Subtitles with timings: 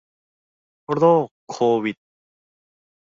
[0.97, 1.97] โรคโควิด